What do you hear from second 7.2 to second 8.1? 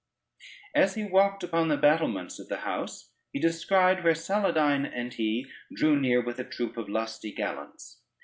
gallants.